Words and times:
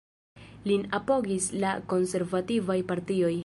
Lin 0.71 0.85
apogis 0.99 1.51
la 1.65 1.75
konservativaj 1.95 2.81
partioj. 2.93 3.35